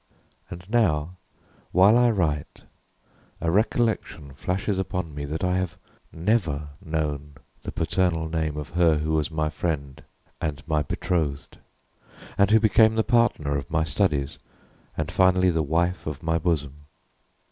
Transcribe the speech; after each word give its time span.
And 0.49 0.67
now, 0.67 1.17
while 1.71 1.95
I 1.95 2.09
write, 2.09 2.63
a 3.39 3.51
recollection 3.51 4.33
flashes 4.33 4.79
upon 4.79 5.13
me 5.13 5.25
that 5.25 5.43
I 5.43 5.57
have 5.57 5.77
never 6.11 6.69
known 6.83 7.35
the 7.61 7.71
paternal 7.71 8.27
name 8.27 8.57
of 8.57 8.69
her 8.69 8.97
who 8.97 9.11
was 9.13 9.29
my 9.29 9.47
friend 9.51 10.03
and 10.41 10.67
my 10.67 10.81
bethrothed, 10.81 11.59
and 12.35 12.49
who 12.49 12.59
became 12.59 12.95
the 12.95 13.03
partner 13.03 13.55
of 13.55 13.69
my 13.69 13.83
studies, 13.83 14.39
and 14.97 15.11
finally 15.11 15.51
the 15.51 15.61
wife 15.61 16.07
of 16.07 16.23
my 16.23 16.39
bosom. 16.39 16.87